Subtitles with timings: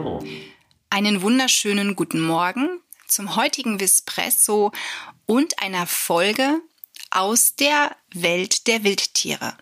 [0.00, 0.24] Vispresso.
[0.88, 4.72] Einen wunderschönen guten Morgen zum heutigen Vispresso
[5.26, 6.60] und einer Folge
[7.10, 9.56] aus der Welt der Wildtiere.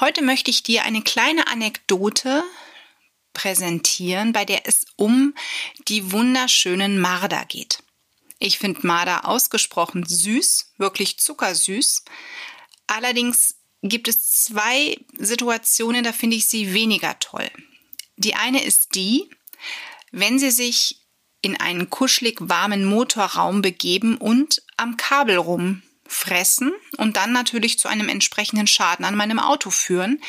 [0.00, 2.44] Heute möchte ich dir eine kleine Anekdote
[3.34, 5.34] präsentieren, bei der es um
[5.88, 7.82] die wunderschönen Marder geht.
[8.38, 12.04] Ich finde Marder ausgesprochen süß, wirklich zuckersüß.
[12.86, 17.50] Allerdings gibt es zwei Situationen, da finde ich sie weniger toll.
[18.16, 19.28] Die eine ist die,
[20.10, 21.02] wenn Sie sich
[21.42, 28.08] in einen kuschelig warmen Motorraum begeben und am Kabel rumfressen und dann natürlich zu einem
[28.08, 30.20] entsprechenden Schaden an meinem Auto führen.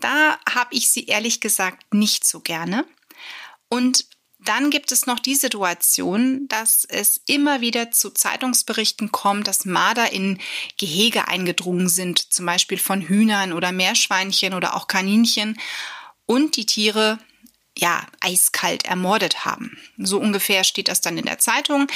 [0.00, 2.86] Da habe ich sie ehrlich gesagt nicht so gerne.
[3.68, 4.06] Und
[4.38, 10.12] dann gibt es noch die Situation, dass es immer wieder zu Zeitungsberichten kommt, dass Marder
[10.12, 10.38] in
[10.78, 15.58] Gehege eingedrungen sind, zum Beispiel von Hühnern oder Meerschweinchen oder auch Kaninchen
[16.24, 17.18] und die Tiere
[17.78, 19.78] ja eiskalt ermordet haben.
[19.96, 21.86] So ungefähr steht das dann in der Zeitung.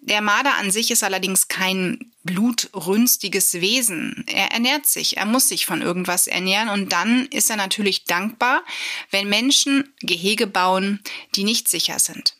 [0.00, 4.24] Der Marder an sich ist allerdings kein blutrünstiges Wesen.
[4.26, 8.62] Er ernährt sich, er muss sich von irgendwas ernähren und dann ist er natürlich dankbar,
[9.10, 11.00] wenn Menschen Gehege bauen,
[11.34, 12.36] die nicht sicher sind.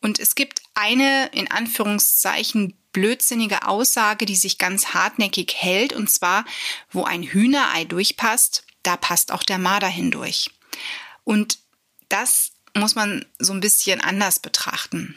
[0.00, 6.44] Und es gibt eine in Anführungszeichen blödsinnige Aussage, die sich ganz hartnäckig hält, und zwar,
[6.90, 10.50] wo ein Hühnerei durchpasst, da passt auch der Marder hindurch.
[11.24, 11.58] Und
[12.08, 15.16] das muss man so ein bisschen anders betrachten.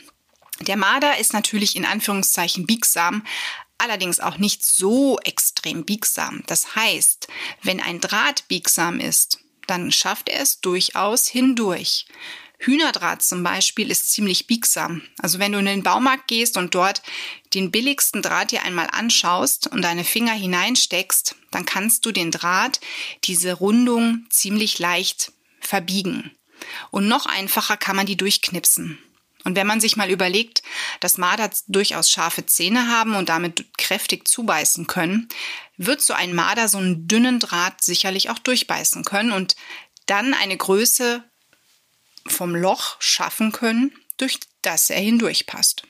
[0.62, 3.26] Der Marder ist natürlich in Anführungszeichen biegsam,
[3.78, 6.44] allerdings auch nicht so extrem biegsam.
[6.46, 7.28] Das heißt,
[7.64, 12.06] wenn ein Draht biegsam ist, dann schafft er es durchaus hindurch.
[12.60, 15.02] Hühnerdraht zum Beispiel ist ziemlich biegsam.
[15.18, 17.02] Also wenn du in den Baumarkt gehst und dort
[17.56, 22.80] den billigsten Draht dir einmal anschaust und deine Finger hineinsteckst, dann kannst du den Draht,
[23.24, 26.32] diese Rundung ziemlich leicht verbiegen.
[26.90, 29.00] Und noch einfacher kann man die durchknipsen.
[29.44, 30.62] Und wenn man sich mal überlegt,
[31.00, 35.30] dass Marder durchaus scharfe Zähne haben und damit kräftig zubeißen können,
[35.78, 39.56] wird so ein Marder so einen dünnen Draht sicherlich auch durchbeißen können und
[40.06, 41.24] dann eine Größe
[42.28, 45.84] vom Loch schaffen können, durch das er hindurchpasst.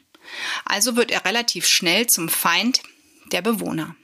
[0.64, 2.82] Also wird er relativ schnell zum Feind
[3.34, 3.96] der Bewohner.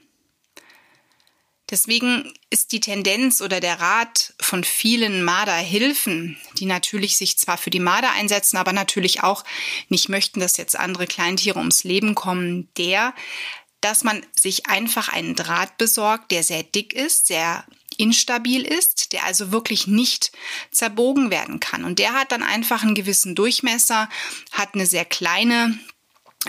[1.70, 7.70] Deswegen ist die Tendenz oder der Rat von vielen Marderhilfen, die natürlich sich zwar für
[7.70, 9.44] die Marder einsetzen, aber natürlich auch
[9.88, 13.14] nicht möchten, dass jetzt andere Kleintiere ums Leben kommen, der,
[13.82, 17.64] dass man sich einfach einen Draht besorgt, der sehr dick ist, sehr
[17.98, 20.32] instabil ist, der also wirklich nicht
[20.70, 21.84] zerbogen werden kann.
[21.84, 24.08] Und der hat dann einfach einen gewissen Durchmesser,
[24.52, 25.78] hat eine sehr kleine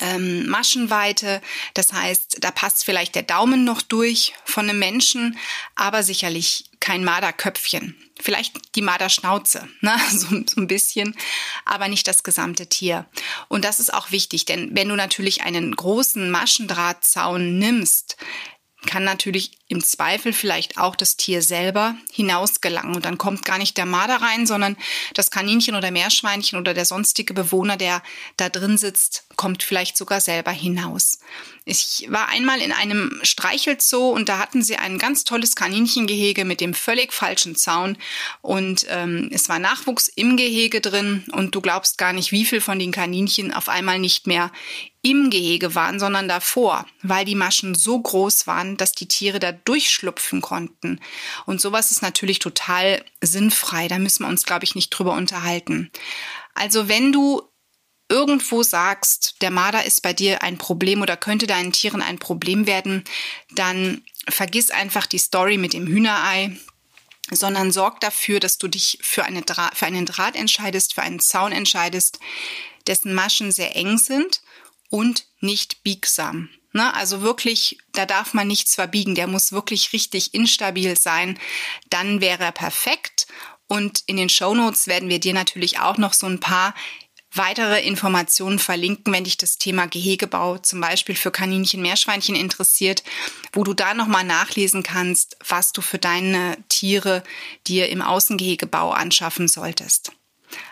[0.01, 1.41] ähm, Maschenweite.
[1.73, 5.37] Das heißt, da passt vielleicht der Daumen noch durch von einem Menschen,
[5.75, 7.95] aber sicherlich kein Marderköpfchen.
[8.21, 9.97] Vielleicht die Marderschnauze, ne?
[10.11, 11.15] so, so ein bisschen,
[11.65, 13.05] aber nicht das gesamte Tier.
[13.47, 18.17] Und das ist auch wichtig, denn wenn du natürlich einen großen Maschendrahtzaun nimmst,
[18.85, 22.95] kann natürlich im Zweifel vielleicht auch das Tier selber hinausgelangen.
[22.95, 24.75] Und dann kommt gar nicht der Marder rein, sondern
[25.13, 28.01] das Kaninchen oder Meerschweinchen oder der sonstige Bewohner, der
[28.35, 31.19] da drin sitzt, kommt vielleicht sogar selber hinaus.
[31.65, 36.61] Ich war einmal in einem Streichelzoo und da hatten sie ein ganz tolles Kaninchengehege mit
[36.61, 37.95] dem völlig falschen Zaun
[38.41, 42.59] und ähm, es war Nachwuchs im Gehege drin und du glaubst gar nicht, wie viel
[42.59, 44.51] von den Kaninchen auf einmal nicht mehr
[45.01, 49.51] im Gehege waren, sondern davor, weil die Maschen so groß waren, dass die Tiere da
[49.65, 50.99] durchschlupfen konnten.
[51.45, 53.87] Und sowas ist natürlich total sinnfrei.
[53.87, 55.91] Da müssen wir uns, glaube ich, nicht drüber unterhalten.
[56.53, 57.43] Also wenn du
[58.09, 62.65] irgendwo sagst, der Marder ist bei dir ein Problem oder könnte deinen Tieren ein Problem
[62.65, 63.03] werden,
[63.51, 66.57] dann vergiss einfach die Story mit dem Hühnerei,
[67.31, 71.51] sondern sorg dafür, dass du dich für, eine für einen Draht entscheidest, für einen Zaun
[71.51, 72.19] entscheidest,
[72.87, 74.41] dessen Maschen sehr eng sind
[74.89, 76.49] und nicht biegsam.
[76.79, 76.93] Ne?
[76.93, 79.13] Also wirklich, da darf man nichts verbiegen.
[79.13, 81.37] Der muss wirklich richtig instabil sein.
[81.89, 83.27] Dann wäre er perfekt.
[83.67, 86.73] Und in den Show Notes werden wir dir natürlich auch noch so ein paar
[87.33, 93.03] weitere Informationen verlinken, wenn dich das Thema Gehegebau zum Beispiel für Kaninchen, Meerschweinchen interessiert,
[93.51, 97.25] wo du da nochmal nachlesen kannst, was du für deine Tiere
[97.67, 100.13] dir im Außengehegebau anschaffen solltest.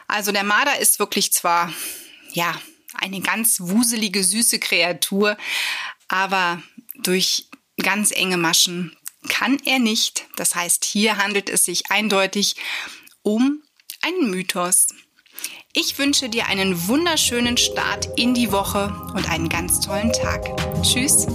[0.07, 1.73] Also der Marder ist wirklich zwar,
[2.31, 2.55] ja,
[2.93, 5.37] eine ganz wuselige, süße Kreatur,
[6.07, 6.61] aber
[6.95, 7.47] durch
[7.81, 8.95] ganz enge Maschen
[9.27, 10.25] kann er nicht.
[10.35, 12.55] Das heißt, hier handelt es sich eindeutig
[13.23, 13.61] um
[14.01, 14.87] einen Mythos.
[15.73, 20.45] Ich wünsche dir einen wunderschönen Start in die Woche und einen ganz tollen Tag.
[20.81, 21.27] Tschüss.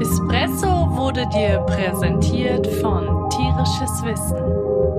[0.00, 4.93] Espresso wurde dir präsentiert von Tierisches Wissen